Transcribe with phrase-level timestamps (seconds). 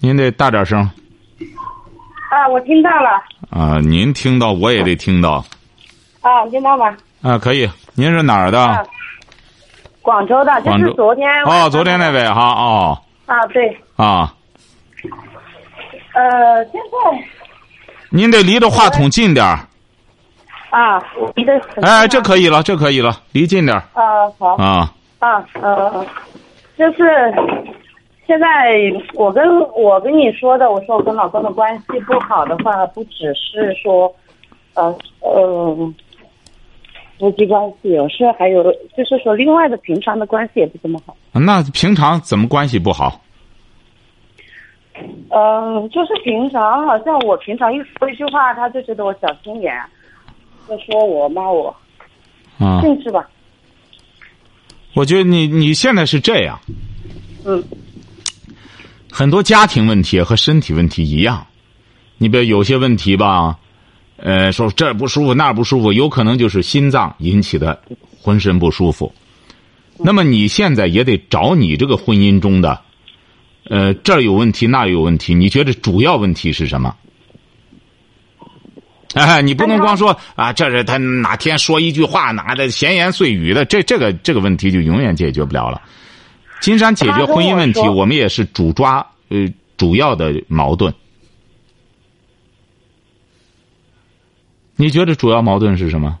[0.00, 0.80] 您得大点声。
[2.30, 3.10] 啊，我听到了。
[3.50, 5.44] 啊，您听到我也得听到。
[6.22, 6.96] 啊，听到吗？
[7.22, 7.68] 啊，可以。
[7.94, 8.58] 您是哪儿的？
[8.58, 8.82] 啊，
[10.00, 11.28] 广州的，就是昨天。
[11.44, 14.32] 哦，昨天那位哈哦啊，对，啊，
[16.14, 17.24] 呃，现在
[18.08, 19.60] 您得离着话筒近点儿。
[20.70, 24.92] 啊，我离得哎，啊这可以了，这可以了，离近点儿啊，好啊。
[25.18, 26.06] 啊，呃，
[26.78, 27.34] 就是
[28.30, 28.46] 现在
[29.14, 34.14] 我跟我跟你说的，我说我跟老公的关系不好的话，不只是说，
[34.74, 35.92] 呃呃，
[37.18, 38.62] 夫妻关系有事，还有
[38.96, 41.16] 就是说另外的平常的关系也不怎么好。
[41.32, 43.20] 那平常怎么关系不好？
[45.30, 49.74] 嗯，就是平常，好像我平常一说一句话，他就觉得我小心眼，
[50.68, 51.74] 就说我骂我，
[52.60, 53.28] 啊，性质吧。
[54.94, 56.56] 我觉得你你现在是这样，
[57.44, 57.60] 嗯
[59.10, 61.46] 很多家庭问题和身体问题一样，
[62.18, 63.58] 你比如有些问题吧，
[64.16, 67.80] 呃，说这儿不舒服那儿不舒服，有可能就是心脏引起的
[68.20, 69.12] 浑身不舒服。
[69.98, 72.80] 那么你现在也得找你这个婚姻中的，
[73.68, 76.94] 呃，这儿有问题那儿有问题，你觉得主要问题是什么？
[79.14, 85.82] 哎，你不能光说啊，这是他哪天说一句话，哪的闲言碎语的，这这个这个问题就永远解决不了了。
[86.60, 90.94] 金山解决婚姻问题我，我们也是主抓呃主要的矛盾。
[94.76, 96.18] 你觉得主要矛盾是什么？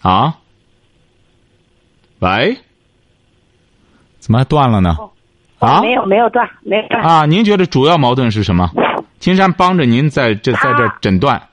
[0.00, 0.38] 啊？
[2.18, 2.56] 喂？
[4.18, 4.96] 怎么还断了呢？
[5.58, 5.80] 啊？
[5.80, 7.02] 没有没有断，没有断。
[7.02, 8.70] 啊，您觉得主要矛盾是什么？
[9.18, 11.48] 金山帮着您在这在这诊断。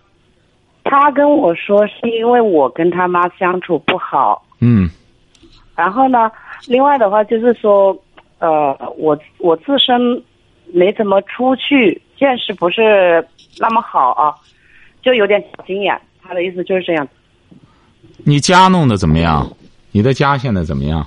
[0.89, 4.89] 他跟我说是因为我跟他妈相处不好，嗯
[5.75, 6.31] 然后呢，
[6.67, 7.95] 另外的话就是说，
[8.39, 10.23] 呃，我我自身
[10.73, 13.23] 没怎么出去，见识不是
[13.59, 14.33] 那么好啊，
[15.03, 16.01] 就有点小心眼。
[16.23, 17.07] 他的意思就是这样。
[18.25, 19.47] 你家弄得怎么样？
[19.91, 21.06] 你的家现在怎么样？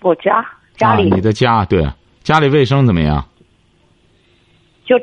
[0.00, 0.44] 我家
[0.76, 1.86] 家里啊、你的家对，
[2.24, 3.24] 家里卫生怎么样？
[4.84, 4.98] 就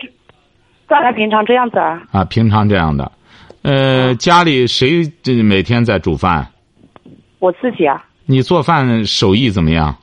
[0.90, 2.02] 这，照常平常这样子啊。
[2.12, 3.12] 啊，平常这样的。
[3.62, 6.48] 呃，家里谁这每天在煮饭？
[7.38, 9.96] 我自己啊，你做饭手艺怎么样？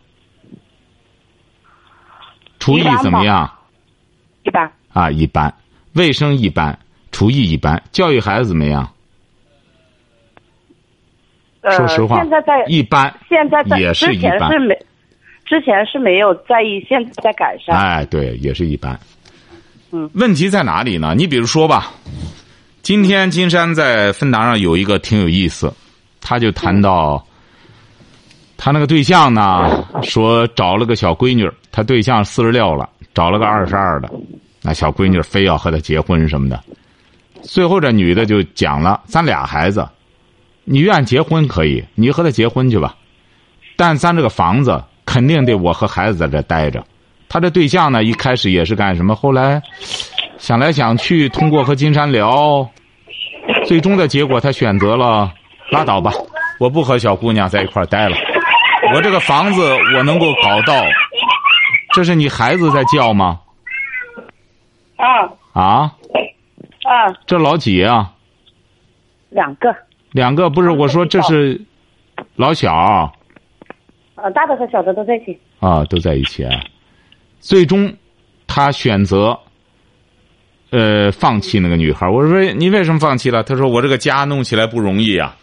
[2.60, 3.50] 厨艺怎么样？
[4.44, 5.52] 一般啊，一般。
[5.94, 6.78] 卫生一般，
[7.10, 7.82] 厨艺一般。
[7.90, 8.88] 教育孩子怎么样？
[11.62, 13.12] 呃，说实话，现在在一般。
[13.28, 14.78] 现在在也是一般前是没，
[15.44, 17.76] 之前是没有在意，现在在改善。
[17.76, 18.98] 哎，对，也是一般。
[19.92, 21.14] 嗯，问题在哪里呢？
[21.16, 21.92] 你比如说吧，
[22.82, 25.72] 今天金山在芬达上有一个挺有意思，
[26.20, 27.24] 他就谈到，
[28.56, 34.10] 他那个对象呢，说找了个小闺女，他对象四十六了，找了个二十二的，
[34.60, 36.60] 那小闺女非要和他结婚什么的，
[37.42, 39.88] 最后这女的就讲了，咱俩孩子，
[40.64, 42.96] 你愿结婚可以，你和他结婚去吧，
[43.76, 46.84] 但咱这个房子肯定得我和孩子在这待着。
[47.28, 49.14] 他这对象呢，一开始也是干什么？
[49.14, 49.60] 后来
[50.38, 52.68] 想来想去，通过和金山聊，
[53.66, 55.32] 最终的结果他选择了
[55.70, 56.12] 拉倒吧，
[56.60, 58.16] 我不和小姑娘在一块儿待了。
[58.94, 60.84] 我这个房子我能够搞到，
[61.92, 63.40] 这是你孩子在叫吗？
[64.96, 65.06] 啊
[65.52, 65.92] 啊，
[66.84, 68.12] 啊，这老几啊？
[69.30, 69.74] 两个，
[70.12, 70.70] 两个不是？
[70.70, 71.60] 我说这是
[72.36, 73.12] 老小
[74.14, 75.38] 呃，大的和小的都在一起。
[75.58, 76.52] 啊，都在一起啊。
[77.46, 77.94] 最终，
[78.48, 79.38] 他选择，
[80.70, 82.08] 呃，放弃那个女孩。
[82.08, 83.44] 我说你为什么放弃了？
[83.44, 85.36] 他说我这个家弄起来不容易啊。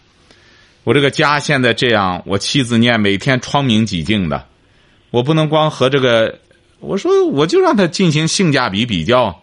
[0.84, 4.46] 我这个家现在这样，我妻子念每天窗明几净的，
[5.12, 6.40] 我不能光和这个。
[6.82, 9.40] 我说我就让他进行性价比比较。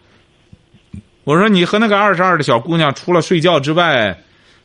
[1.23, 4.15] 我说你和那个二十二的小姑娘除了睡觉之外，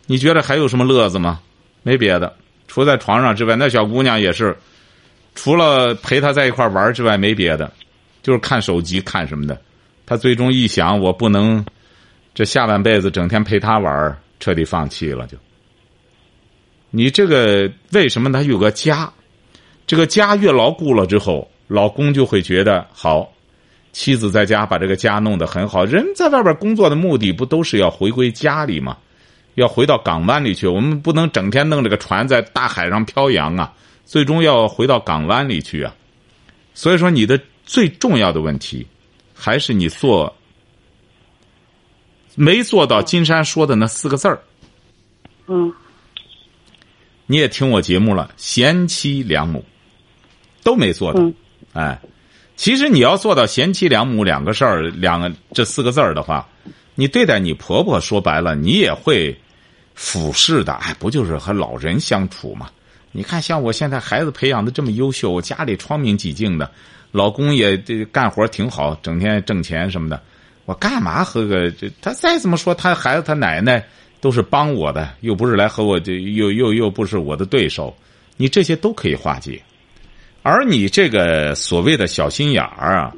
[0.04, 1.40] 你觉得还有什么乐子吗？
[1.82, 2.36] 没别的，
[2.68, 4.54] 除在床上之外，那小姑娘也是，
[5.34, 7.72] 除了陪他在一块玩之外没别的，
[8.26, 9.56] 就是看手机看什么的。
[10.04, 11.64] 他最终一想，我不能
[12.34, 15.38] 这下半辈子整天陪他玩，彻底放弃了就。
[16.90, 19.08] 你这个为什么他有个家？
[19.86, 23.32] 这个家越牢固了之后，老公就会觉得好，
[23.92, 25.84] 妻子在家把这个家弄得很好。
[25.84, 28.96] 人在外边工作的目的不都是要回归家里吗？
[29.54, 30.66] 要回到港湾里去。
[30.66, 33.72] 我们不能整天弄这个船在大海上飘扬啊，
[34.04, 35.94] 最终要回到港湾里去啊。
[36.74, 38.86] 所以说，你的最重要的问题，
[39.34, 40.34] 还是你做
[42.34, 44.40] 没做到金山说的那四个字儿。
[45.48, 45.72] 嗯
[47.26, 49.64] 你也听我节目了，贤妻良母
[50.62, 51.20] 都没做到。
[51.20, 51.34] 嗯
[51.72, 52.00] 哎，
[52.54, 56.48] 其实你要做到贤妻良母两个事儿，两个这四个字儿的话，
[56.94, 59.36] 你对待你婆婆，说白了，你也会
[59.94, 60.72] 俯视的。
[60.74, 62.70] 哎，不就是和老人相处吗？
[63.10, 66.70] 你看，像我现在孩子培养的这么优秀，我家里窗明几净的，
[67.16, 70.20] 老公也这干活挺好，整天挣钱什么的。
[70.66, 71.90] 我干嘛和个这？
[72.02, 73.82] 他再怎么说，他孩子他奶奶
[74.20, 77.96] 都是帮我的，又不是来和我这，又又又不是我的对手，
[78.36, 79.62] 你这些都可以化解。
[80.42, 83.12] 而你这个所谓的小心眼儿啊，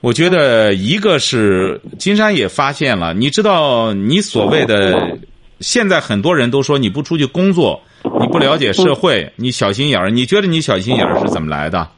[0.00, 5.18] 我觉得一个是金山也发现了，你知道，你所谓的
[5.60, 7.82] 现在很多人都说你不出去工作，
[8.20, 10.10] 你不了解社会，你小心眼儿。
[10.10, 11.88] 你觉得你小心眼儿是怎么来的？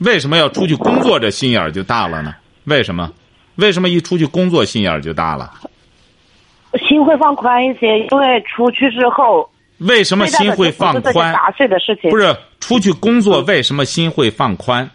[0.00, 2.34] 为什么要出去工作，这心眼儿就大了呢？
[2.64, 3.10] 为什么？
[3.56, 5.50] 为什么一出去工作心眼儿就大了？
[6.88, 11.32] 心会放宽一些，因为出去之后，为什么心会放宽？
[11.32, 12.10] 杂碎的事情。
[12.10, 14.88] 不是出去工作，为什么心会放宽？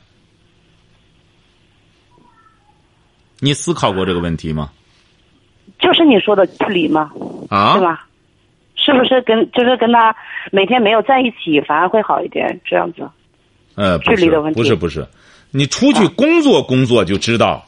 [3.40, 4.72] 你思考过这个问题吗？
[5.78, 7.12] 就是你说的距离嘛，
[7.50, 8.08] 啊对，吧？
[8.76, 10.16] 是不是跟就是跟他
[10.52, 12.60] 每天没有在一起，反而会好一点？
[12.64, 13.08] 这样子，
[13.76, 15.08] 呃，不是不是，不是，
[15.52, 17.66] 你出去工作工作就知道。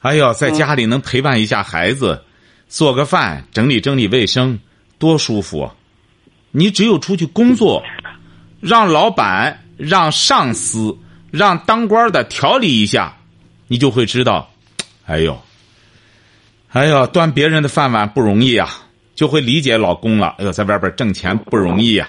[0.00, 2.22] 哎呦，在家里能陪伴一下孩子，
[2.68, 4.58] 做个饭，整理整理卫生，
[4.98, 5.74] 多舒服啊！
[6.52, 7.82] 你只有出去工作，
[8.60, 10.96] 让老板、让上司、
[11.30, 13.16] 让当官的调理一下，
[13.66, 14.48] 你就会知道，
[15.06, 15.38] 哎呦，
[16.70, 18.68] 哎呦，端别人的饭碗不容易啊，
[19.14, 20.36] 就会理解老公了。
[20.38, 22.08] 哎呦，在外边挣钱不容易呀、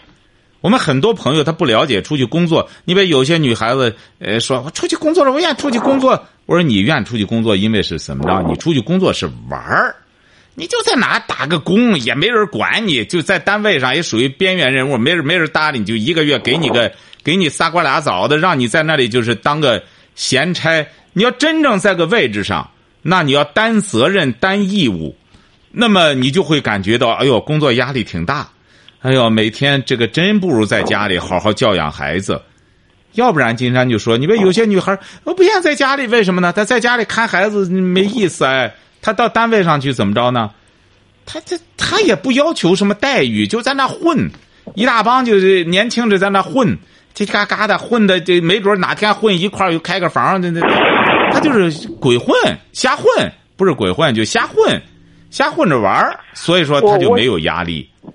[0.62, 6.26] 我们很多朋友他不了解出去工作，你比如有些女孩子，呃，说我出去工作了，我愿意出去工作。
[6.46, 8.42] 我说你愿意出去工作，因为是怎么着？
[8.50, 9.96] 你出去工作是玩儿，
[10.56, 16.92] 你就在哪打个工，也没人管你，就在单位上也属于边缘人物，没人没人搭理你，就一个月给你个
[17.24, 19.84] 给你仨瓜俩枣的，让你在那里就是当个
[20.16, 20.88] 闲差。
[21.14, 22.72] 你要真正在个位置上，
[23.02, 25.16] 那你要担责任、担义务，
[25.72, 28.50] 那么你就会感觉到，哎呦，工作压力挺大。
[29.02, 32.42] 哎呦，每天这个真不如在家里好好教养孩子，
[33.14, 36.52] 要不然金山就说，你别有些女孩我不愿在家里，为什么呢？
[36.52, 40.50] 她在家里看孩子没意思哎，她到单位上去怎么着呢？
[41.26, 44.30] 她她她也不要求什么待遇，就在那混，
[44.74, 46.68] 一大帮就是年轻的在那混，
[47.16, 50.60] 叽叽嘎嘎的混的，这没准哪天混一块儿又开个房，这这，
[51.32, 52.36] 他就是鬼混
[52.74, 53.06] 瞎混，
[53.56, 54.82] 不是鬼混就瞎混，
[55.30, 57.88] 瞎混着玩儿所以说他就没有压力。
[58.02, 58.12] 我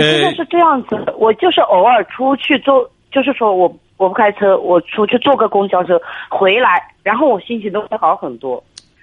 [0.00, 8.62] 现在呃是这样子，我就是偶尔出去坐，就是说我我不开车，我出去坐个公交车回来，然后我心情都会好很多。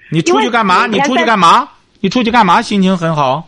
[0.10, 0.86] 你出去干嘛？
[0.88, 1.70] 你出去干嘛？
[2.02, 2.62] 你出去干嘛？
[2.62, 3.48] 心情很好。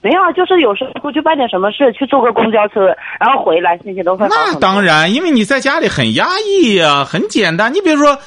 [0.00, 2.86] 没有啊，就是有时候出去办点什么事，去坐个公交车，
[3.20, 4.58] 然后回来心情都会好那。
[4.58, 7.72] 当然，因为你在家里很压抑呀、很简单。
[7.72, 8.18] 你比如说，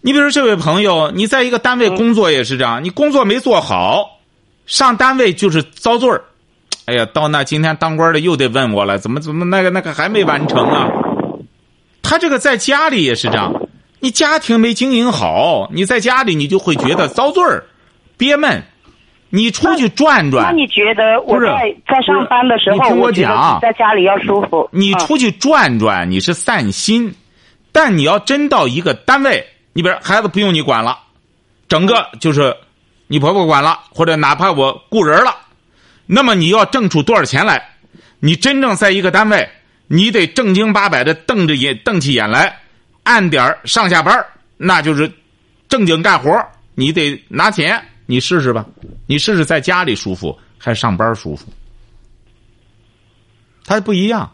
[0.00, 4.18] 你比如说这位朋友，你在一个单位工作也是这样，你工作没做好，
[4.66, 6.24] 上单位就是遭罪儿。
[6.90, 10.88] 哎呀，到那今天当官的又得问我了，怎么怎么那个那个还没完成啊？
[12.02, 13.54] 他这个在家里也是这样，
[14.00, 17.64] 你家庭没经营好，你在家里你就会觉得遭罪儿、
[18.16, 18.60] 憋闷。
[19.32, 24.68] 你出去转转，那你觉得我在在上班的时候，你听我讲在家里要舒服。
[24.72, 27.14] 嗯你出去转转，你是散心，
[27.70, 30.98] 但你要真到一个单位，你比如孩子不用你管了，
[31.68, 32.56] 整个就是
[33.06, 35.32] 你婆婆管了，或者哪怕我雇人了，
[36.12, 37.68] 那么你要挣出多少钱来？
[38.18, 39.48] 你真正在一个单位，
[39.86, 42.58] 你得正经八百的瞪着眼瞪起眼来，
[43.04, 44.26] 按点儿上下班
[44.56, 45.10] 那就是
[45.68, 48.66] 正经干活你得拿钱，你试试吧，
[49.06, 51.46] 你试试在家里舒服还是上班舒服？
[53.64, 54.32] 它不一样。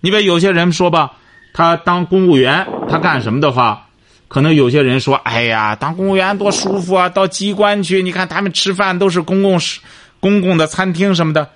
[0.00, 1.12] 你比如有些人说吧，
[1.52, 3.88] 他当公务员，他干什么的话，
[4.26, 7.08] 可能有些人说：“哎呀，当公务员多舒服啊！
[7.08, 9.80] 到机关去，你看他们吃饭都是公共食、
[10.24, 11.50] 公共的餐厅什么的。”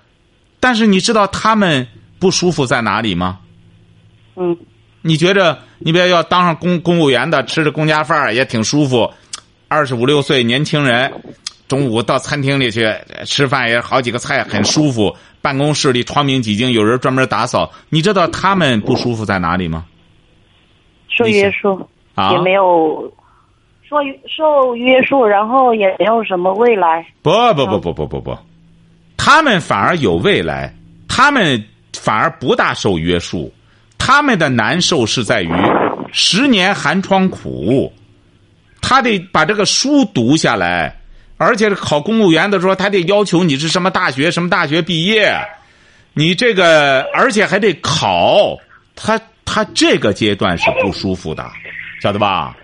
[0.61, 1.87] 但是你知道他们
[2.19, 3.39] 不舒服在哪里吗？
[4.37, 4.57] 嗯，
[5.03, 9.11] 你觉着你别要当上公公务员的，吃着公家饭儿也挺舒服，
[9.69, 11.11] 二十五六岁年轻人，
[11.67, 12.93] 中午到餐厅里去
[13.25, 17.71] 吃饭也好几个菜很舒服，办公室里窗明几净，有人专门打扫。
[17.89, 19.87] 你知道他们不舒服在哪里吗？
[21.09, 23.13] 受约束，啊也没有
[23.89, 23.97] 受
[24.27, 27.07] 受约束，然后也没有什么未来。
[27.23, 28.39] 不不不不不不不，
[29.19, 30.75] 他们反而有未来，
[31.07, 33.53] 他们反而不大受约束。
[33.99, 35.53] 他们的难受是在于
[36.13, 37.93] 十年寒窗苦，
[38.81, 40.99] 他得把这个书读下来，
[41.37, 45.37] 而且考公务员的时候，他得要求你是什么大学什么大学毕业，
[46.15, 48.57] 你这个而且还得考，
[48.97, 51.47] 他他这个阶段是不舒服的，
[52.01, 52.57] 晓得吧？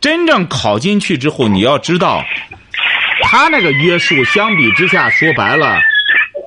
[0.00, 2.22] 真正考进去之后，你要知道，
[3.30, 5.78] 他那个约束相比之下，说白了，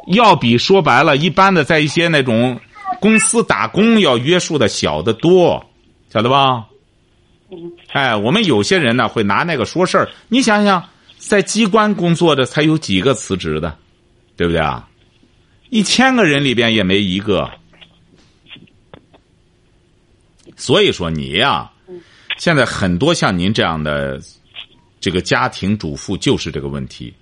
[0.07, 2.59] 要比说白了一般的在一些那种
[2.99, 5.63] 公司打工要约束的小得多，
[6.11, 6.65] 晓得吧？
[7.91, 10.09] 哎，我们有些人呢会拿那个说事儿。
[10.27, 10.83] 你想想，
[11.19, 13.77] 在机关工作的才有几个辞职的，
[14.35, 14.87] 对不对啊？
[15.69, 17.47] 一千个人里边也没一个。
[20.55, 21.69] 所以说你呀、
[22.37, 24.19] 现在很多像您这样的
[25.01, 27.13] 这个家庭主妇就是这个问题，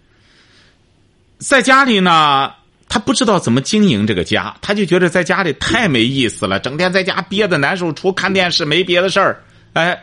[1.39, 2.51] 在家里呢，
[2.89, 9.43] 他不知道怎么经营这个家，他就觉得在家里太没意思了，整天在家憋得难受，除看电视没别的事儿，
[9.73, 9.97] 哎，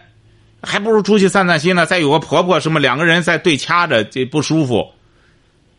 [0.62, 1.85] 还不如出去散散心呢。
[1.85, 4.92] 再有个婆婆什么，两个人在对掐着，这不舒服。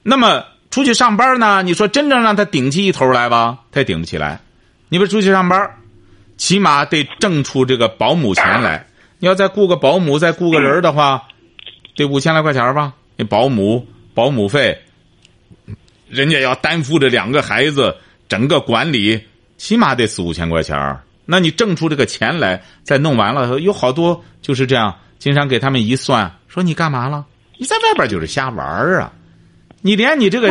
[0.03, 1.63] 那么出去上班呢？
[1.63, 4.39] 你说真正让他顶起一头来吧，他也顶不起来。
[4.89, 5.71] 你不出去上班，
[6.37, 8.85] 起码得挣出这个保姆钱来。
[9.19, 11.23] 你要再雇个保姆，再雇个人的话，
[11.97, 12.93] 得五千来块钱吧？
[13.17, 14.77] 那保姆保姆费，
[16.07, 17.93] 人家要担负着两个孩子，
[18.29, 19.19] 整个管理，
[19.57, 24.95] 起码得四五千块钱那你挣出这个钱来，再弄完了，有好多就是这样。
[25.17, 27.25] 经常给他们一算，说你干嘛了？
[27.57, 29.11] 你在外边就是瞎玩儿啊！
[29.81, 30.47] 你连你这个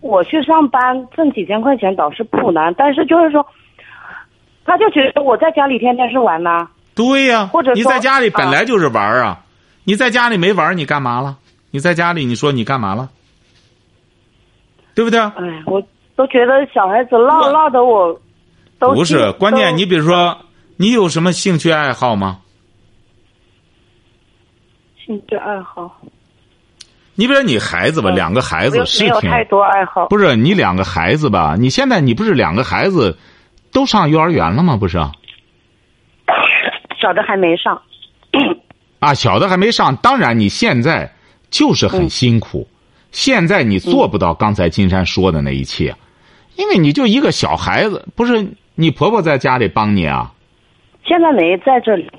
[0.00, 3.46] 我去上班挣几千块钱倒是不难，但是就是说，
[4.64, 9.40] 他就觉得我在家里天天是玩呐、对呀、或者你在家里本啊来就是玩儿啊，
[9.86, 11.38] 你在家里没玩儿你干嘛了？
[11.70, 13.08] 你在家里你说你干嘛了？
[14.96, 15.20] 对不对？
[15.20, 15.80] 哎，我
[16.16, 18.20] 都觉得小孩子闹闹的我，
[18.80, 20.38] 都不是关键，你比如说，
[20.76, 22.40] 你有什么兴趣爱好吗？
[25.04, 26.00] 兴趣爱好，
[27.14, 30.06] 你比如说你孩子吧，嗯两个孩子是挺没有太多爱好。
[30.08, 31.54] 不是你两个孩子吧？
[31.56, 33.16] 你现在你不是两个孩子
[33.72, 34.76] 都上幼儿园了吗？
[34.76, 34.98] 不是
[36.98, 37.80] 小的还没上，
[38.98, 39.94] 啊，小的还没上。
[39.96, 41.12] 当然，你现在
[41.50, 42.66] 就是很辛苦，
[43.12, 45.94] 现在你做不到刚才金山说的那一切，
[46.56, 50.32] 因为你就一个小孩子，不是你婆婆在家里帮你啊？
[51.06, 52.10] 现在没在这里，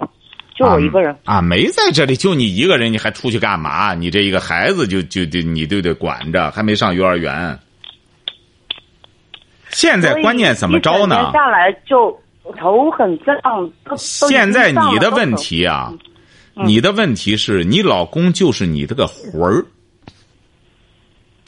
[0.55, 1.15] 就我一个人。
[1.25, 3.93] 啊，没在这里，就你一个人，你还出去干嘛？
[3.93, 7.60] 你这一个孩子就就就你就得管着，还没上幼儿园。
[9.69, 11.31] 现在关键怎么着呢？
[11.34, 12.17] 下来就
[12.57, 15.91] 头很胀，现在你的问题啊，
[16.57, 19.65] 嗯你的问题是你老公就是你这个魂儿，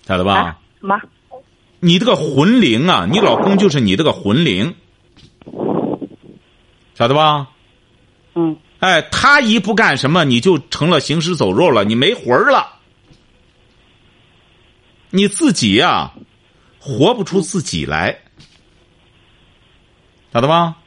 [0.06, 0.36] 晓得吧？
[0.36, 1.02] 啊妈，
[1.80, 4.76] 你这个魂灵啊，你老公就是你这个魂灵，
[6.94, 7.50] 晓得吧？
[8.36, 12.76] 嗯，哎，他一不干什么，你就成了行尸走肉了，你没魂儿了。
[15.10, 16.14] 你自己呀、
[16.80, 18.20] 活不出自己来，
[20.32, 20.78] 晓得吧？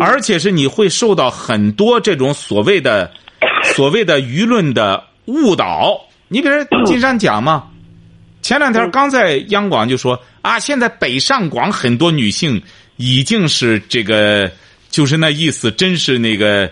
[0.00, 3.10] 而且是你会受到很多这种所谓的、
[3.74, 6.00] 所谓的舆论的误导。
[6.28, 7.68] 你比如金山讲嘛，
[8.42, 12.62] 前两天刚在央广就说啊，现在北上广很多女性
[12.96, 14.50] 已经是这个，
[14.90, 16.70] 就是那意思，真是那个，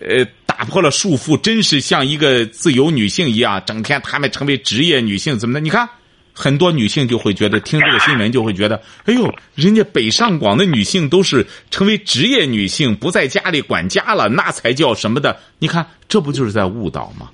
[0.00, 5.60] 呃，打破了束缚，真是像一个自由女性一样，整天她们成为职业女性怎么的？
[5.60, 5.88] 你看，
[6.34, 8.76] 很多女性就会觉得听这个新闻就会觉得，
[9.06, 15.36] 哎呦，人家北上广的女性都是成为职业女性，不在家里管家了，那才叫什么的？
[15.60, 17.30] 你看，这不就是在误导吗？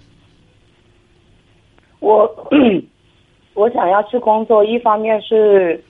[2.01, 2.29] 我
[3.55, 5.83] 我想要去工作，一方面是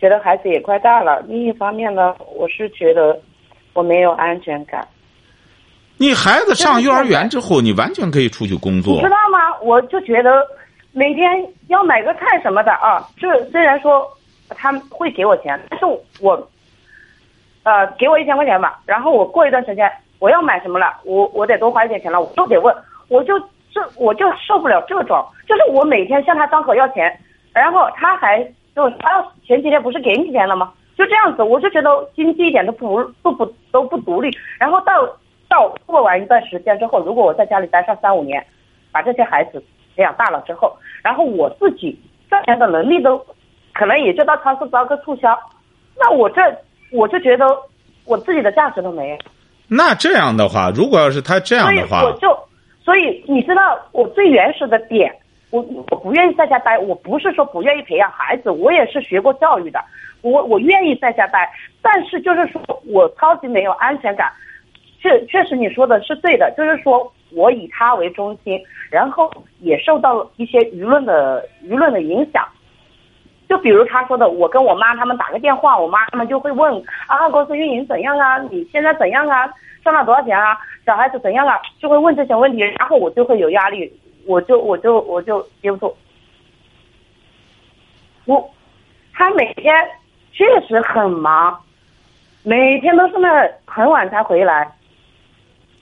[0.00, 3.18] 觉得孩子也快大了，另一方面呢，我是觉得
[3.72, 4.86] 我没有安全感。
[5.98, 9.08] 你孩子上幼儿园之后，你完全可以出去工作你知。
[9.10, 9.38] 道吗？
[9.62, 10.30] 我就觉得
[10.92, 14.06] 每天要买个菜什么的啊，这虽然说
[14.48, 15.86] 他会给我钱，但是
[16.20, 16.48] 我
[17.62, 22.74] 呃给我一千块钱吧，然后我过一段时间我要买什么了，我我得多花一点钱了，我都得问，
[23.08, 23.38] 我就
[23.72, 27.16] 这我就受不了这种，就是我每天向他张口要钱，
[27.52, 28.42] 然后他还
[28.74, 30.72] 就他前几天不是给你钱了吗？
[30.98, 35.06] 就这样子，我就觉得经济一点都不都不都不独立，然后到
[35.48, 38.44] 到过完一段时间之后，如果我在家里待上三五年，
[38.92, 39.62] 把这些孩子
[40.00, 43.22] 培养大了之后，然后我自己赚钱的能力都
[43.74, 45.38] 可能也就到超市招个促销，
[45.98, 46.40] 那我这
[46.90, 47.44] 我就觉得
[48.06, 49.18] 我自己的价值都没有。
[49.68, 52.34] 那这样的话，如果要是他这样所以的话我，就，
[52.82, 55.14] 所以你知道我最原始的点，
[55.50, 59.78] 我我不愿意在家待，我不是说不愿意培养孩子，我也是学过教育的，
[60.22, 61.46] 我我愿意在家待，
[61.82, 64.32] 但是就是说我超级没有安全感，
[64.98, 68.60] 确确实你说的是对的，就是说我以他为中心，
[68.90, 72.46] 然后也受到了一些舆论的舆论的影响。
[73.48, 78.38] 就比如他说的，我跟我妈他们打个电话，我妈他们就会问啊，公司运营怎样啊？
[78.50, 79.52] 你现在怎样啊？
[79.82, 80.56] 赚了多少钱啊？
[80.86, 81.58] 小孩子怎样啊？
[81.80, 83.92] 就会问这些问题，然后我就会有压力，
[84.26, 85.96] 我就我就我就接不住。
[88.26, 88.50] 我
[89.12, 89.74] 他每天
[90.32, 91.60] 确实很忙，
[92.44, 94.70] 每天都是那很晚才回来，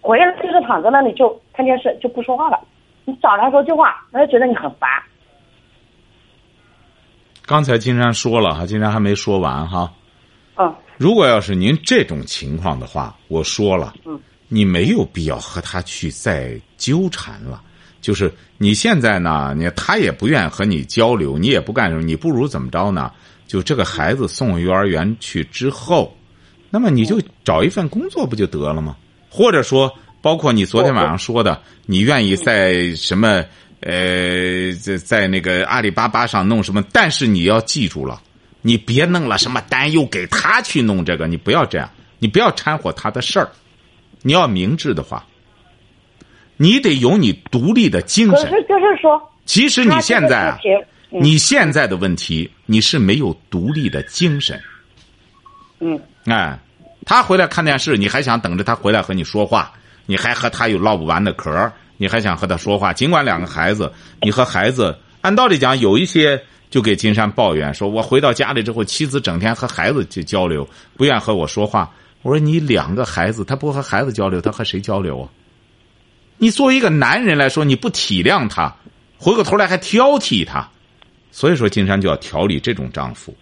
[0.00, 2.58] 回来就是躺在那里就看电视就不说话了。
[3.04, 4.88] 你找他说句话，他就觉得你很烦。
[7.46, 9.92] 刚才金山说了哈，金山还没说完哈。
[10.56, 17.62] 嗯如果要是您这种情况的话，我说了，嗯，你没有必要和他去再纠缠了。
[18.00, 23.12] 就是你现在呢，你他也不愿和你交流，你也不干什么，你不如怎么着呢？
[23.46, 26.12] 就这个孩子送幼儿园去之后，
[26.68, 28.96] 那么你就找一份工作不就得了吗？
[29.28, 33.44] 或者说，包括你昨天晚上说的，你愿意在什么
[33.80, 36.82] 呃，在在那个阿里巴巴上弄什么？
[36.92, 38.20] 但是你要记住了。
[38.60, 43.48] 你别弄了什么单，又给他去弄这个，你不要这样，你不要掺和他的事儿。
[44.20, 45.24] 你要明智的话，
[46.56, 48.50] 你得有你独立的精神。
[48.50, 50.58] 可是就是说，其实你现在啊
[51.08, 54.60] 你现在的问题，你是没有独立的精神。
[55.78, 56.58] 嗯哎，
[57.08, 59.72] 他回来看电视，你还想等着他回来和你说话，
[60.04, 62.92] 你还和他有唠不完的嗑你还想和他说话。
[62.92, 66.38] 尽管两个孩子，你和孩子按道理讲，有一些
[66.68, 71.90] 就给金山抱怨说，我回到家里之后，妻子整天和孩子去交流，不愿和我说话。
[72.20, 75.30] 我说你两个孩子，他不和孩子交流，他和谁交流啊？
[76.36, 78.70] 你作为一个男人来说，你不体谅他，
[79.16, 80.68] 回过头来还挑剔他，
[81.32, 83.34] 所以说金山就要调理这种丈夫。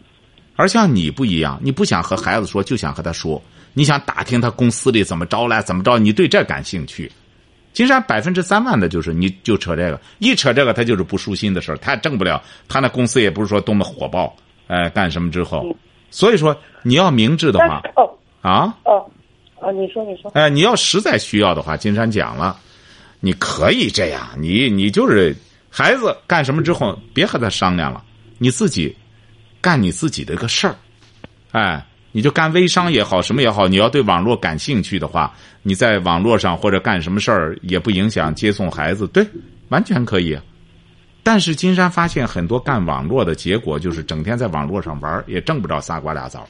[0.55, 3.43] 而像你不一样，你不想和孩子说，就想和他说，
[3.79, 7.13] 你想打听他公司里怎么着了，怎么着，你对这感兴趣。
[7.75, 14.35] 金山百分之三万的就是你就扯这个，一扯这个他就是不舒心的事儿，他也挣不了，他那公司也不是说多么火爆，
[14.67, 15.77] 哎，干什么之后，
[16.11, 19.11] 所以说你要明智的话啊哦啊，哦
[19.61, 22.59] 哦，你说你说，哎，你要实在需要的话，金山讲了，
[23.21, 25.37] 你可以这样，你你就是
[25.69, 28.03] 孩子干什么之后，别和他商量了，
[28.39, 28.97] 你自己
[29.61, 30.75] 干你自己的个事儿，
[31.53, 39.27] 哎，你就干微商也好，什么也好，你要对网络感兴趣的话，你在网络上或者干什么事儿也不影响接送孩子，对，
[39.69, 40.39] 完全可以。
[41.23, 46.47] 但是金山发现很多干网络的结果就是整天在网络上玩儿，也挣不着仨瓜俩枣。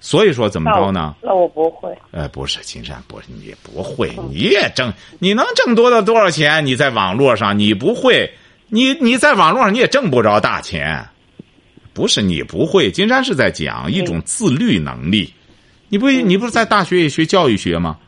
[0.00, 1.14] 所以说怎么着呢？
[1.20, 1.94] 那我不会。
[2.10, 6.64] 呃，不是，金山，不是你也不会， 你也挣，你能挣多到多少钱？
[6.64, 8.32] 你在网络上你不会，
[8.68, 11.06] 你你在网络上你也挣不着大钱，
[12.00, 12.90] 不是你不会。
[12.90, 15.30] 金山是在讲一种自律能力，
[15.90, 17.98] 你不你不是在大学也学教育学吗？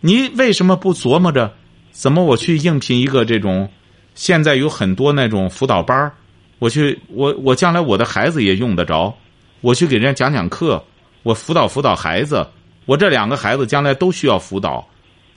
[0.00, 1.52] 你为什么不琢磨着
[1.90, 3.68] 怎么我去应聘一个这种？
[4.14, 6.14] 现在有很多那种辅导班儿
[6.60, 9.12] 我去我我将来我的孩子也用得着，
[9.60, 10.80] 我去给人家讲讲课。
[11.24, 12.46] 我辅导辅导孩子，
[12.84, 14.86] 我这两个孩子将来都需要辅导，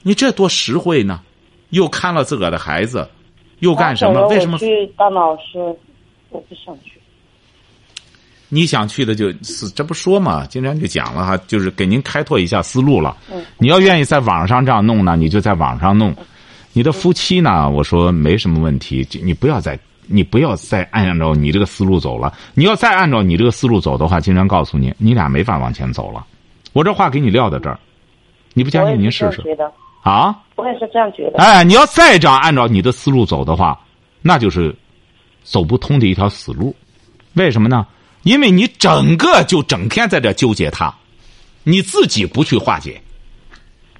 [0.04, 1.20] 你这多实惠呢？
[1.70, 3.10] 又看了自个儿的孩子，
[3.58, 4.28] 又干什么？
[4.28, 5.58] 为什么我去当老师？
[6.28, 6.92] 我不想去。
[8.52, 10.44] 你想去的就是这不说嘛？
[10.44, 13.16] 经常就讲了哈，就是给您开拓一下思路了。
[13.32, 16.14] 嗯你要愿意在网上这样弄呢，你就在网上弄。
[16.72, 17.68] 你的夫妻呢？
[17.70, 22.32] 我说没什么问题，你不要再你不要再按照你这个思路走了。
[22.54, 26.24] 你要再按照你这个思路走的话，经常告诉你，你俩没法往前走了。
[26.72, 27.78] 我这话给你撂到这儿，
[28.54, 29.70] 你不相信您试试觉得，
[30.02, 30.36] 啊？
[30.56, 31.38] 我也是这样觉得。
[31.38, 33.78] 哎，你要再这样按照你的思路走的话，
[34.22, 34.74] 那就是
[35.42, 36.74] 走不通的一条死路。
[37.34, 37.86] 为什么呢？
[38.22, 40.94] 因为你整个就整天在这纠结他，
[41.64, 43.00] 你自己不去化解，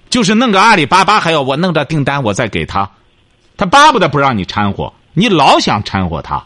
[0.08, 2.90] 就是弄个阿里巴巴，还要我弄这订单，我再给他，
[3.56, 6.44] 他巴不得不让你掺和，你老想掺和他，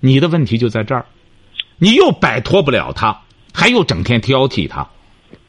[0.00, 1.06] 你的问题就在这儿，
[1.78, 4.88] 你又摆脱不了他，还又整天挑剔他，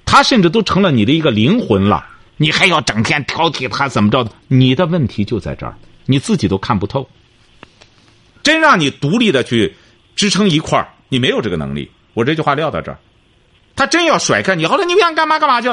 [0.05, 2.05] 他甚至都成了你的一个灵魂了。
[2.37, 4.31] 你还要整天挑剔他怎么着的？
[4.49, 7.09] 你的问题就在这儿，你自己都看不透。
[8.43, 9.73] 真让你独立的去
[10.17, 11.89] 支撑一块儿，你没有这个能力。
[12.13, 12.97] 我这句话撂到这儿，
[13.75, 15.69] 他真要甩开你，好了，你想干嘛干嘛去，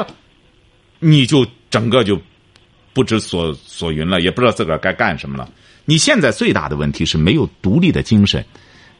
[0.99, 2.19] 你就整个就
[2.93, 5.49] 不知所所云了，也不知道自个儿该干什么了。
[5.85, 8.45] 你现在最大的问题是没有独立的精神，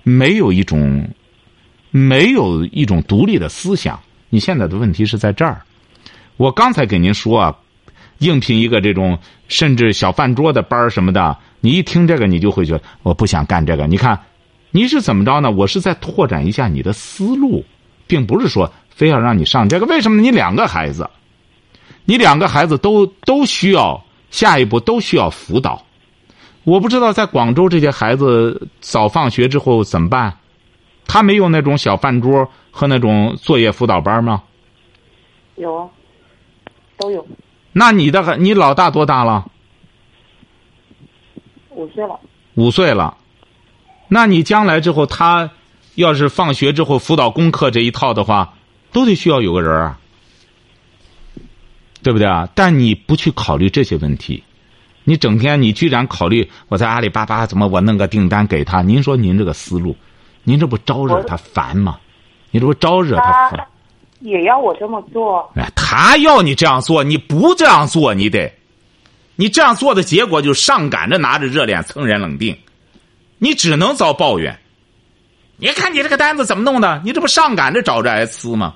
[0.04, 1.10] 没有一种
[1.91, 4.00] 没有一种独立的思想。
[4.30, 5.62] 你现在的问题是在这儿。
[6.38, 7.56] 我刚才给您说啊，
[8.19, 13.86] 应聘一个这种甚至小饭桌的班儿什么的，你一听这个，你就会觉得我不想干这个。
[13.86, 14.19] 你看，
[14.76, 15.52] 你是怎么着呢？
[15.52, 17.64] 我是在拓展一下你的思路，
[18.08, 19.86] 并不是说非要让你上这个。
[19.86, 20.20] 为什么？
[20.20, 21.08] 你两个孩子，
[22.06, 25.86] 你两个孩子都都需要下一步都需要辅导。
[26.64, 30.40] 我不知道在广州这些孩子早放学之后怎么办？
[31.06, 34.42] 他没有那种小饭桌和那种作业辅导班吗？
[35.56, 35.88] 有啊，
[36.98, 37.24] 都有。
[37.74, 39.46] 那你的你老大多大了？
[41.70, 42.20] 五岁了。
[42.56, 43.16] 五岁了。
[44.08, 45.50] 那你将来之后，他
[45.96, 48.54] 要是放学之后辅导功课这一套的话，
[48.92, 50.00] 都得需要有个人啊，
[52.02, 52.48] 对不对啊？
[52.54, 54.44] 但你不去考虑这些问题。
[55.06, 58.82] 你整天你居然考虑我在阿里巴巴怎么我弄个订单给他？
[58.82, 59.96] 您说您这个思路，
[60.44, 62.00] 您这不招惹他烦吗？
[62.52, 63.68] 你这不招惹他烦？
[64.22, 65.52] 也要我这么做？
[65.56, 68.50] 哎，他要你这样做，你不这样做，你得，
[69.36, 72.58] 你这样做的结果就上赶着拿着热脸蹭人冷腚，
[73.43, 74.58] 你只能遭抱怨。
[75.58, 77.01] 你看你这个单子怎么弄的？
[77.03, 78.75] 你这不上赶着找着挨呲吗？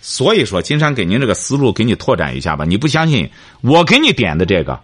[0.00, 2.64] 所以说，金山给您这个思路给你拓展一下吧。
[2.64, 3.30] 你不相信，
[3.60, 4.80] 我给你点的这个，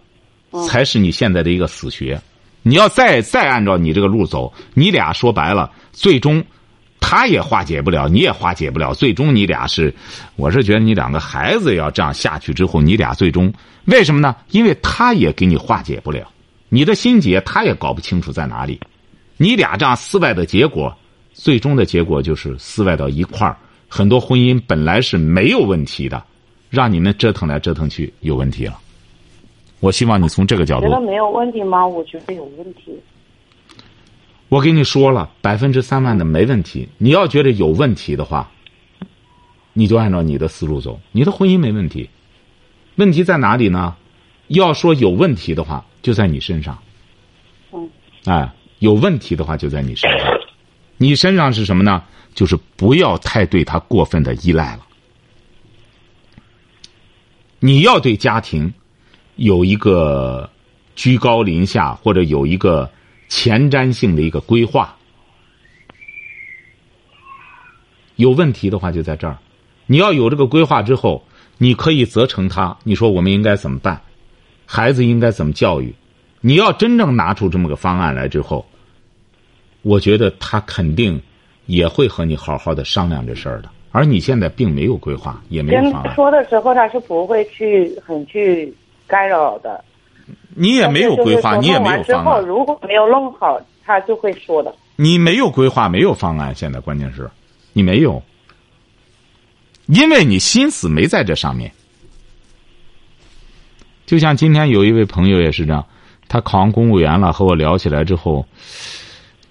[0.69, 2.21] 才是你现在的一个死穴。
[2.63, 6.45] 你要再再按照你这个路走，你俩说白了，最终
[7.01, 8.95] 他也化解不了，你也化解不了。
[8.95, 9.93] 最终你俩是，
[10.37, 13.53] 我是觉得你两个孩子要这样下去之后，你俩最终
[13.87, 14.37] 为什么呢？
[14.51, 16.31] 因为他也给你化解不了，
[16.69, 18.79] 你的心结他也搞不清楚在哪里。
[19.37, 20.95] 你俩这样撕歪的结果，
[21.33, 23.57] 最终的结果就是撕歪到一块儿。
[23.89, 26.23] 很多婚姻本来是没有问题的，
[26.69, 28.79] 让你们折腾来折腾去有问题了。
[29.81, 30.89] 我希望你从这个角度。
[30.89, 31.87] 觉得没有问题吗？
[31.87, 32.99] 我觉得有问题。
[34.49, 36.89] 我跟你说了，百分之三万的没问题。
[36.99, 38.51] 你要觉得有问题的话，
[39.73, 40.99] 你就按照你的思路走。
[41.13, 42.11] 你的婚姻没问题，
[42.97, 43.95] 问题在哪里呢？
[44.49, 46.79] 要说有问题的话，就在你身上。
[47.71, 47.91] 嗯。
[48.25, 50.27] 哎，有问题的话就在你身上。
[50.97, 52.03] 你身上是什么呢？
[52.35, 54.87] 就是不要太对他过分的依赖了。
[57.59, 58.73] 你要对家庭
[59.37, 60.49] 有一个
[60.97, 62.91] 居高临下，或者有一个
[63.29, 64.97] 前瞻性的一个规划。
[68.17, 69.37] 有问题的话就在这儿，
[69.87, 71.23] 你要有这个规划之后，
[71.59, 72.75] 你可以责成他。
[72.83, 74.01] 你说我们应该怎么办？
[74.71, 75.95] 孩子应该怎么教育？
[76.43, 78.65] 你要真正拿出这么个方案来之后，
[79.83, 81.21] 我觉得他肯定。
[81.69, 86.15] 也会和你好好的商量这事儿的，而你现在并没有规划，也没有方案。
[86.15, 88.75] 说的时候，他是不会去很去
[89.07, 89.85] 干扰的。
[90.55, 92.43] 你也没有规划，你也没有方案。
[92.43, 94.75] 如果没有弄好，他就会说的。
[94.97, 97.31] 你没有规划，没有方案，现在关键是，
[97.75, 98.23] 你没有，
[99.89, 101.71] 因为你心思没在这上面。
[104.09, 105.85] 就像今天有一位朋友也是这样，
[106.29, 108.43] 他考上公务员了，和我聊起来之后。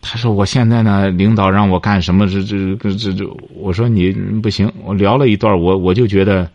[0.02, 2.26] 他说：“我现在呢，领导让我干什么？
[2.28, 3.38] 这这这这这……
[3.54, 4.72] 我说你不行。
[4.84, 6.50] 我聊了一段，我我就觉得，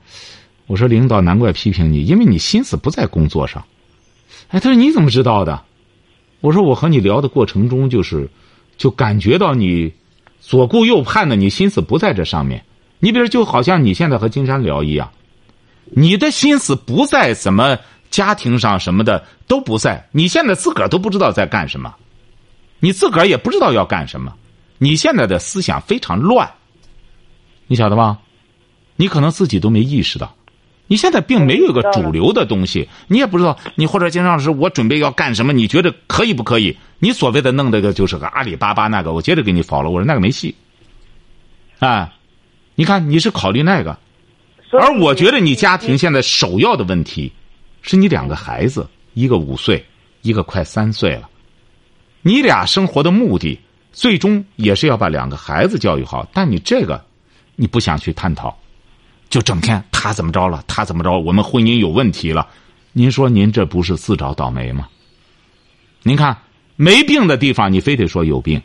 [0.66, 3.62] 我说领导难怪批评你，因为你心思不在工作上。
[4.48, 5.62] 哎，他说你怎么知道的？
[6.40, 8.28] 我说我和你聊的过程中，就是
[8.76, 9.92] 就感觉到你
[10.40, 12.64] 左顾右盼的，你心思不在这上面。
[12.98, 15.08] 你比如就好像你现在和金山聊一样，
[15.94, 17.78] 你的心思不在什么
[18.10, 21.94] 家庭上什么的都不在，你现在自个儿都不知道在干什么。”
[22.84, 24.34] 你自个儿也不知道要干什么，
[24.78, 26.50] 你现在的思想非常乱，
[27.68, 28.18] 你晓得吧？
[28.96, 30.34] 你可能自己都没意识到，
[30.88, 33.56] 你现在并没有一个主流的东西，你也不知道。
[33.76, 35.52] 你或者经常是我准备要干什么？
[35.52, 36.76] 你觉得可以不可以？
[36.98, 39.88] 你所谓的弄这个就是个阿里巴巴那个，我接着给你否了。
[39.88, 40.52] 我说那个没戏。
[41.78, 42.12] 啊，
[42.74, 43.96] 你看你是考虑那个，
[44.80, 47.30] 而我觉得你家庭现在首要的问题，
[47.82, 49.84] 是你两个孩子，一个五岁，
[50.22, 51.28] 一个快三岁了。
[52.22, 53.58] 你俩生活的目的，
[53.92, 56.26] 最终也是要把两个孩子教育好。
[56.32, 57.04] 但你这个，
[57.54, 58.56] 你不想去探讨，
[59.28, 62.48] 就整天他怎么着了，他怎么着，我们婚姻有问题了。
[62.92, 64.88] 您说您这不是自找倒霉吗？
[66.02, 66.36] 您看
[66.76, 68.58] 没病的地方，你非得说有病；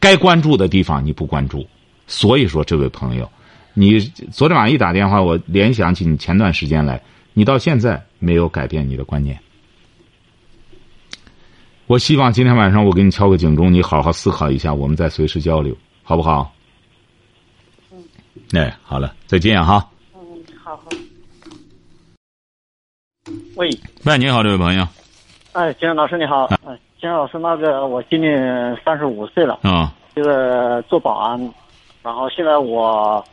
[0.00, 1.66] 该关注的地方你不关注。
[2.06, 3.30] 所以说，这位朋友，
[3.74, 7.00] 你昨天晚上一打电话，我联想起你前段时间来，
[7.32, 9.38] 你到现在没有改变你的观念。
[11.86, 16.52] 我希望今天晚上我给你敲个警钟，你好好思考一下，我们再随时交流，好不好？
[17.92, 17.98] 嗯。
[18.52, 19.90] 哎，好了，再见哈。
[20.14, 20.20] 嗯，
[20.62, 20.84] 好好。
[23.56, 23.68] 喂。
[24.04, 24.86] 喂，你好，这位朋友。
[25.52, 26.44] 哎，金老师你好。
[26.64, 29.58] 哎，金老师，那个我今年三十五岁了。
[29.62, 29.94] 啊。
[30.14, 31.38] 就是做保安，
[32.02, 33.24] 然后现在我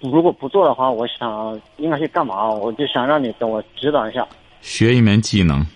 [0.00, 2.48] 如果不做的话，我想应该去干嘛？
[2.48, 4.26] 我就想让你给我指导一下。
[4.60, 5.66] 学一门技能。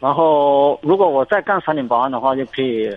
[0.00, 2.90] 然后如果我再干三年保安的话，就可以，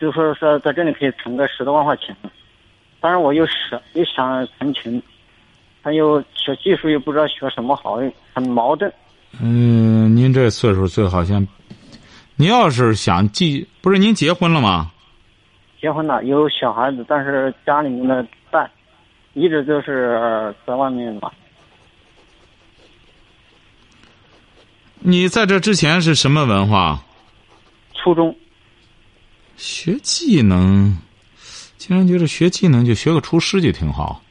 [0.00, 2.16] 就说是在这里可以存个十多万块钱。
[3.00, 5.02] 但是我又想又想存钱，
[5.82, 7.98] 但又学技术又不知道学什么好，
[8.34, 8.92] 很矛盾。
[9.40, 11.46] 嗯，您这岁数最好先。
[12.36, 14.90] 您要是想继，不是您结婚了吗？
[15.80, 18.28] 结婚了，有小孩子，但是家里面的带，
[19.38, 21.30] 一直就是在外面嘛。
[25.00, 26.98] 你在这之前是什么文化？
[27.94, 28.36] 初中。
[29.56, 30.96] 学技能，
[31.76, 34.22] 竟然觉得学技能就学个厨师就挺好。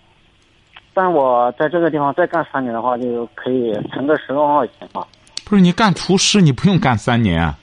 [0.93, 5.07] 但我在这个地方再干三年的话，就可以存个十多万块钱吧。
[5.45, 7.53] 不是你干厨师，你不用干三年。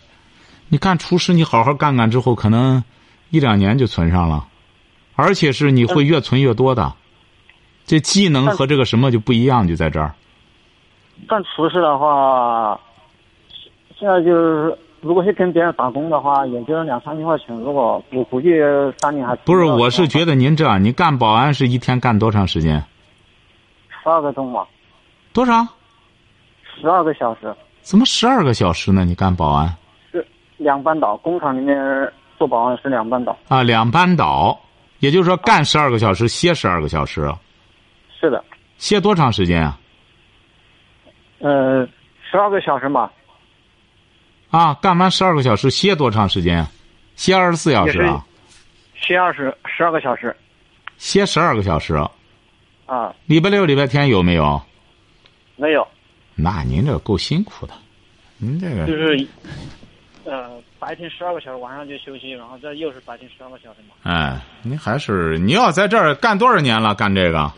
[0.69, 2.83] 你干厨师，你好好干干之后，可能
[3.31, 4.47] 一两年就存上了，
[5.15, 6.95] 而且是你会越存越多的。
[7.85, 10.15] 这技能和这个什么就不一样，就在这儿。
[11.29, 12.79] 干厨师的话。
[13.97, 17.57] 现在就是，如果是跟别人打工的话，也就是两三千块钱。
[17.59, 18.51] 如果我估计
[18.99, 22.85] 三年还不是，我是觉得您这样，你干保安是一天干多长时间？
[24.03, 24.67] 十二个钟嘛。
[25.33, 25.65] 多少？
[26.79, 27.55] 十二个小时。
[27.83, 29.05] 怎么十二个小时呢？
[29.05, 29.73] 你干保安？
[30.11, 33.35] 是两班倒，工厂里面做保安是两班倒。
[33.49, 34.59] 啊，两班倒，
[34.99, 37.33] 也就是说干十二个小时，歇十二个小时。
[38.25, 38.43] 是的。
[38.79, 39.79] 歇多长时间啊？
[41.41, 41.87] 呃，
[42.31, 43.11] 十二个小时嘛。
[44.51, 46.67] 啊，干完十二个小时，歇多长时间？
[47.17, 48.25] 歇二十四小时啊？
[48.99, 50.35] 歇二十十二个小时。
[50.97, 51.95] 歇十二个小时。
[52.87, 53.15] 啊。
[53.27, 54.61] 礼拜六、礼拜天有没有？
[55.57, 55.87] 没有。
[56.35, 57.75] 那您这够辛苦的，
[58.39, 58.87] 您这个。
[58.87, 59.29] 就是，
[60.25, 63.95] 呃，白天十二个小时，晚上就休息，然后这又是白天十二个小时嘛。
[64.03, 66.95] 哎，您还是你要在这儿干多少年了？
[66.95, 67.53] 干这个？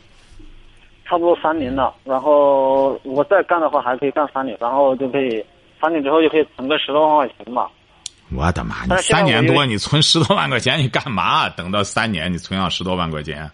[1.09, 5.45] 差不多三年了，然后我再干的话还可以干三年，然后就可以。
[5.79, 7.69] 三年之后就可以存个十多万块钱嘛？
[8.35, 8.87] 我的妈！
[8.87, 11.51] 你三年多，你存十多万块钱，你干嘛？
[11.51, 13.49] 等到三年，你存上十多万块钱？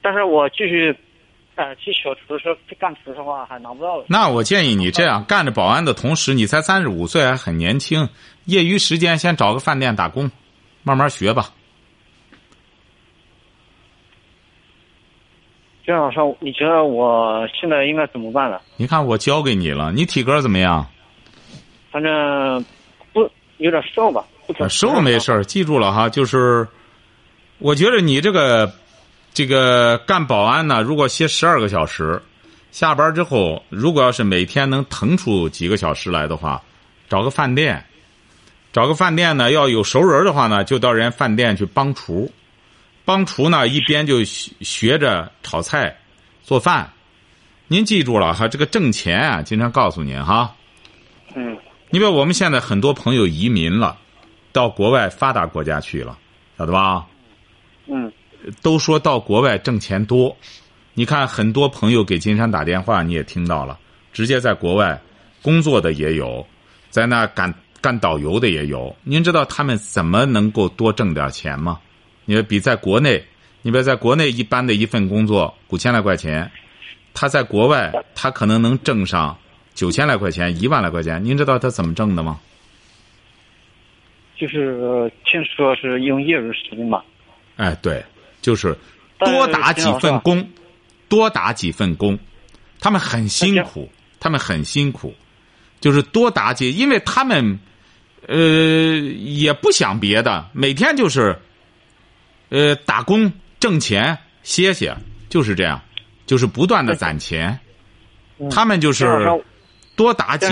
[0.00, 0.96] 但是我继续，
[1.56, 4.00] 呃，去学厨师干厨师的话，还拿不到。
[4.06, 8.08] 那我建议你这样干着保安的同时，你才三十五岁，还很年轻，
[8.44, 10.30] 业余时间先找个饭店打工，
[10.84, 11.46] 慢慢学吧。
[15.90, 18.60] 姜老师，你觉得我现在应该怎么办呢？
[18.76, 20.86] 你看我教给你了，你体格怎么样？
[21.90, 22.64] 反正
[23.12, 24.24] 不有点瘦吧，
[24.68, 26.66] 瘦没事儿，记住了哈，就是
[27.58, 28.72] 我觉得你这个
[29.34, 32.22] 这个干保安呢，如果歇十二个小时，
[32.70, 36.62] 下班之后，如果要是每天能腾出几个小时来的话，
[37.08, 37.84] 找个饭店，
[38.72, 42.30] 找个饭店呢，要有熟人的话呢，就到人家饭店去帮厨，
[43.10, 45.96] 帮厨呢一边就学着炒菜
[46.44, 46.88] 做饭。
[47.66, 50.54] 您记住了哈，这个挣钱啊，经常告诉您哈。
[51.34, 51.58] 嗯。
[51.88, 53.98] 你比如我们现在很多朋友移民了，
[54.52, 56.16] 到国外发达国家去了，
[56.56, 57.04] 晓得吧？
[57.88, 58.12] 嗯。
[58.62, 60.36] 都说到国外挣钱多，
[60.94, 63.76] 你看很多朋友给金山打电话，你也听到了，
[64.12, 65.02] 直接在国外
[65.42, 66.46] 工作的也有，
[66.90, 68.94] 在那干干导游的也有。
[69.02, 71.80] 您知道他们怎么能够多挣点钱吗？
[72.30, 73.20] 你说比在国内，
[73.62, 76.48] 你比如在国内一般的一份工作五千来块钱，
[77.12, 79.36] 他在国外他可能能挣上。
[79.74, 82.38] 九千来块钱，一万来块钱，您知道他怎么挣的吗？
[84.36, 87.02] 就是听说是用业余时间嘛。
[87.56, 88.00] 哎，对，
[88.40, 88.76] 就是
[89.18, 90.48] 多打几份工，
[91.08, 92.16] 多打几份工，
[92.78, 93.90] 他们很辛苦，
[94.20, 95.12] 他们很辛苦，
[95.80, 97.58] 就是多打几，因为他们
[98.28, 101.36] 呃也不想别的，每天就是
[102.50, 104.94] 呃打工挣钱歇歇，
[105.28, 105.80] 就是这样，
[106.26, 107.58] 就是不断的攒钱，
[108.50, 109.06] 他们就是。
[109.96, 110.46] 多打几，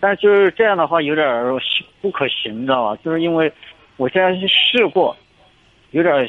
[0.00, 1.26] 但是 就是这样的话有点
[2.00, 2.98] 不可行，你知道吧？
[3.04, 3.52] 就是因为
[3.98, 5.14] 我现在去试过，
[5.90, 6.26] 有点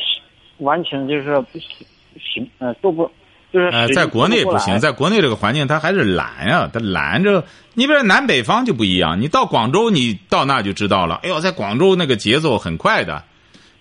[0.57, 3.09] 完全就是不行，不行，嗯，做不
[3.53, 3.67] 就是。
[3.67, 7.45] 呃，在国内不行，在国内这个环境他还是懒呀，他懒着。
[7.75, 11.21] 你比如南北方就不一样，你到广州，你到那就知道了。
[11.23, 13.23] 哎呦，在广州那个节奏很快的，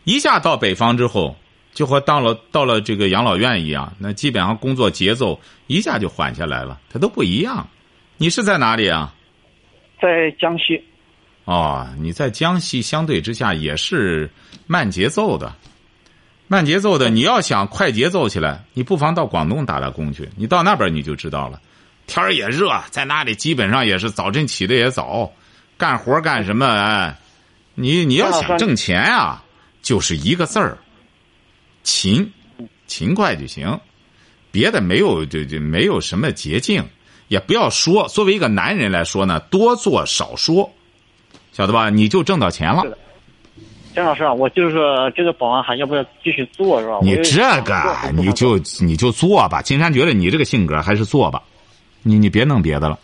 [0.09, 1.37] 一下到北方之后。
[1.75, 7.69] 就和到了到了这个养老院一样，那基本上工作节奏一下就缓下来了，它都不一样。
[8.17, 9.15] 你是在哪里啊？
[10.03, 10.09] 在
[10.41, 10.83] 江西。
[11.45, 14.29] 哦，你在江西，相对之下也是
[14.67, 15.55] 慢节奏的，
[16.49, 17.11] 慢节奏的。
[17.11, 20.29] 你要想快节奏起来，你不妨到广东打打工去。
[20.37, 21.61] 你到那边你就知道了，
[22.09, 25.31] 天儿也热，在那里基本上也是早晨起的也早，
[25.77, 27.17] 干活干什么哎，
[27.77, 29.45] 你你要想挣钱啊，
[29.89, 30.77] 就是一个字儿，
[31.83, 32.31] 勤，
[32.87, 33.81] 勤快就行，
[34.51, 36.85] 别的没有就就没有什么捷径，
[37.29, 38.07] 也不要说。
[38.09, 40.71] 作为一个男人来说呢，多做少说，
[41.53, 41.89] 晓得吧？
[41.89, 42.91] 你就挣到钱了是。
[42.91, 42.99] 的
[43.95, 46.99] 张老师啊，我就是说这个保安还要不要继续做是吧？
[47.01, 49.63] 你这个你就你就做吧。
[49.63, 51.43] 金山觉得你这个性格还是做吧，
[52.03, 52.99] 你你别弄别的了。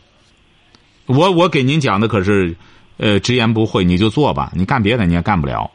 [1.06, 2.54] 我我给您讲的可是，
[2.98, 4.52] 呃，直言不讳，你就做吧。
[4.54, 5.70] 你干别的你也干不了。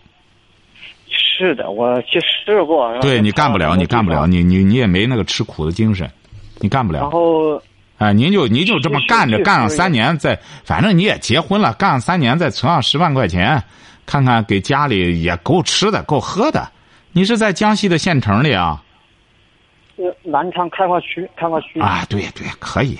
[1.39, 2.93] 是的，我去试过。
[2.99, 4.27] 对你干不了，你干不了，。
[4.27, 6.11] 你你你也没那个吃苦的精神，
[6.59, 7.09] 你干不了然。
[7.09, 7.61] 后
[7.97, 13.63] 哎，您就您就这么干着，干上三年，再反正你也结婚了，干上三年再存上十万块钱，
[14.05, 16.69] 看看给家里也够吃的，够喝的。
[17.13, 18.83] 你是在江西的县城里啊？
[19.97, 22.97] 呃南昌开发区，开发区啊，对对，可以，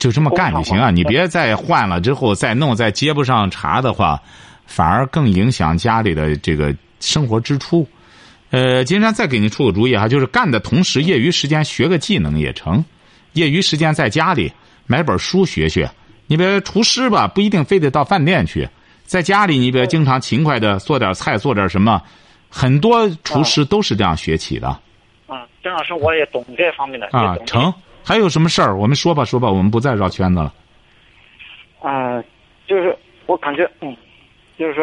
[0.00, 0.90] 就这么干就行啊！
[0.90, 4.20] 你别再换了之后再弄，再接不上茬的话，
[4.66, 7.86] 反而更影响家里的这个生活支出。
[8.50, 12.84] 呃，金山再给您出个主意哈，就是干的同时，业余时间学个技能也成，
[13.34, 14.52] 业余时间在家里
[14.86, 15.90] 买本书学学。
[16.26, 18.68] 你比如厨师吧，不一定非得到饭店去，
[19.04, 22.00] 在家里你比如经常勤快的做点菜，做点什么，
[22.48, 24.68] 很多厨师都是这样学起的。
[25.26, 27.72] 啊，张老师我也懂这方面的啊，成。
[28.02, 28.74] 还有什么事儿？
[28.74, 30.54] 我们说吧，说吧，我们不再绕圈子了。
[31.82, 32.22] 啊，
[32.66, 33.94] 就是我感觉，嗯，
[34.58, 34.82] 就是说，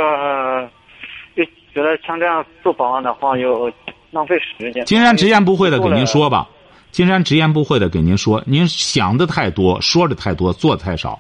[1.76, 3.70] 觉得像这样做保安的话，又
[4.10, 4.86] 浪费时间。
[4.86, 6.48] 金山直言不讳的给您说吧，
[6.92, 11.20] 金山直言不讳的给您说，您想的太多，说的太多，做的太少，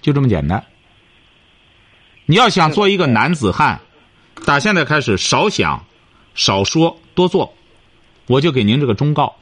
[0.00, 0.64] 就这么简单。
[2.24, 3.78] 你要想做一个男子汉，
[4.46, 5.84] 打现在开始少想，
[6.34, 7.52] 少说，多做，
[8.26, 9.36] 我就给您这个忠告。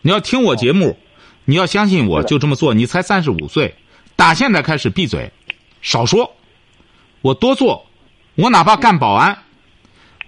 [0.00, 0.96] 你要听我节目，
[1.44, 2.72] 你要相信我，就这么做。
[2.72, 3.74] 你才三十五岁，
[4.16, 5.30] 打现在开始闭嘴，
[5.82, 6.34] 少说，
[7.20, 7.84] 我多做，
[8.36, 9.36] 我哪怕干保安，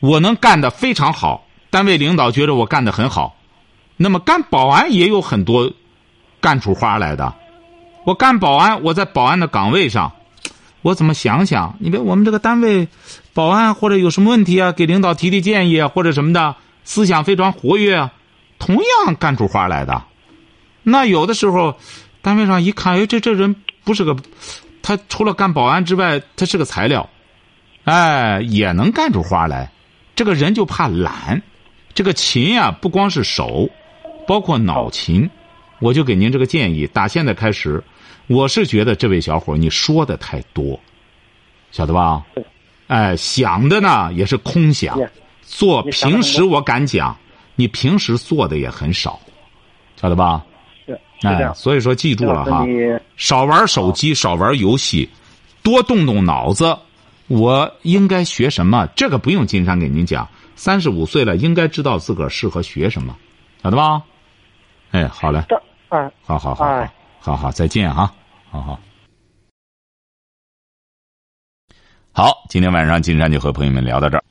[0.04, 3.36] 我能干得非常好，单位领导觉得我干得很好，
[3.96, 5.72] 那么干保安也有很多
[6.42, 7.32] 干出花来的。
[8.04, 10.12] 我干保安，我在保安的岗位上，
[10.82, 11.74] 我怎么想想？
[11.80, 12.86] 你别我们这个单位
[13.32, 18.12] 保安或者有什么问题啊，给领导提提建议啊，或者什么的，思想非常活跃啊，
[18.58, 20.02] 同样干出花来的。
[20.82, 21.78] 那有的时候，
[22.20, 24.14] 单位上一看，哎，这这人不是个，
[24.82, 27.08] 他除了干保安之外，他是个材料，
[27.84, 29.70] 哎，也能干出花来。
[30.14, 31.42] 这个人就怕懒，
[31.92, 33.68] 这个勤呀、不光是手，
[34.26, 35.28] 包括脑勤。
[35.80, 37.82] 我就给您这个建议，打现在开始，
[38.26, 40.78] 我是觉得这位小伙你说的太多，
[41.72, 42.24] 晓得吧？
[42.86, 44.98] 哎，想的呢也是空想
[45.42, 47.14] 做平时我敢讲，
[47.56, 49.20] 你平时做的也很少，
[50.00, 50.42] 晓得吧？
[50.86, 52.64] 是是哎，所以说记住了哈
[53.16, 55.08] 少玩手机，少玩游戏，
[55.62, 56.74] 多动动脑子。
[57.28, 58.86] 我应该学什么？
[58.94, 60.28] 这个不用金山给您讲。
[60.56, 63.16] 三十五岁了，应该知道自个儿适合学什么，
[63.62, 64.02] 晓得吧？
[64.92, 65.56] 哎，好嘞，这
[65.88, 68.12] 哎，好好好好哎好好，再见哈，
[68.50, 68.78] 好好。
[72.12, 74.24] 好，今天晚上金山就和朋友们聊到这儿。